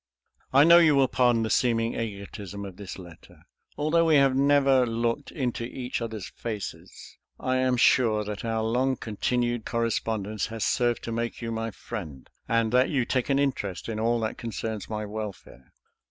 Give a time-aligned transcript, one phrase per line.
[0.51, 3.43] I know you will pardon the seeming egotism of this letter.
[3.77, 8.95] Although we have never looked into each other's faces, I am sure that our long
[8.97, 13.87] continued correspondence has served to make you my friend, and that you take an interest
[13.87, 15.71] in all that concerns my welfare.